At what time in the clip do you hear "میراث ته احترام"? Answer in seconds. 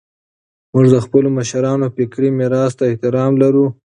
2.37-3.31